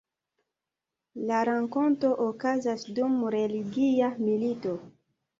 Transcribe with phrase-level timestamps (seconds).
[1.31, 4.73] La rakonto okazas dum religia milito.